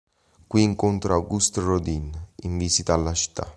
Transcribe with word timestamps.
Qui 0.47 0.63
incontra 0.63 1.13
Auguste 1.13 1.61
Rodin 1.61 2.09
in 2.37 2.57
visita 2.57 2.95
alla 2.95 3.13
città. 3.13 3.47